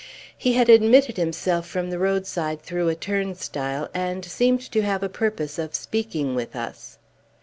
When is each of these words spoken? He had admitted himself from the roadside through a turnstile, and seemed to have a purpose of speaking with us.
He 0.35 0.53
had 0.53 0.67
admitted 0.67 1.17
himself 1.17 1.67
from 1.67 1.91
the 1.91 1.99
roadside 1.99 2.63
through 2.63 2.89
a 2.89 2.95
turnstile, 2.95 3.87
and 3.93 4.25
seemed 4.25 4.61
to 4.71 4.81
have 4.81 5.03
a 5.03 5.09
purpose 5.09 5.59
of 5.59 5.75
speaking 5.75 6.33
with 6.33 6.55
us. 6.55 6.97